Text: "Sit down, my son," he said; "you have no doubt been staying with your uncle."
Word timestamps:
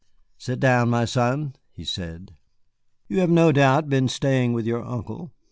"Sit 0.39 0.59
down, 0.59 0.89
my 0.89 1.05
son," 1.05 1.53
he 1.71 1.83
said; 1.85 2.35
"you 3.07 3.19
have 3.19 3.29
no 3.29 3.51
doubt 3.51 3.87
been 3.87 4.07
staying 4.07 4.53
with 4.53 4.65
your 4.65 4.83
uncle." 4.83 5.31